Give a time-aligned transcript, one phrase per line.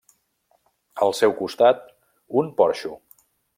[1.07, 1.85] Al seu costat
[2.43, 2.95] un porxo.